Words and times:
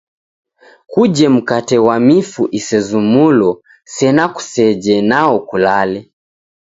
Kuje 0.91 1.25
mkate 1.35 1.77
ghwa 1.83 1.97
mifu 2.07 2.43
isezumulo 2.59 3.49
sena 3.93 4.23
kuseje 4.35 4.93
nwao 5.07 5.35
kulale. 5.47 5.99